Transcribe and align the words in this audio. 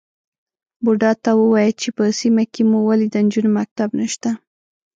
_بوډا 0.83 1.11
ته 1.23 1.31
ووايه 1.39 1.73
چې 1.81 1.89
په 1.97 2.03
سيمه 2.19 2.43
کې 2.53 2.61
مو 2.69 2.79
ولې 2.87 3.07
د 3.11 3.15
نجونو 3.25 3.49
مکتب 3.57 3.89
نشته؟ 3.99 4.29